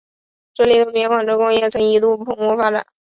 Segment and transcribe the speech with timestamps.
[0.55, 2.83] 这里的棉纺织工业曾一度蓬勃发展。